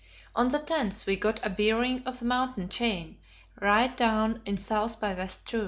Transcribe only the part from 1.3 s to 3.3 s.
a bearing of the mountain chain